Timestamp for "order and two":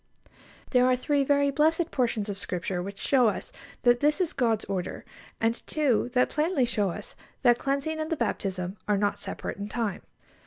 4.65-6.09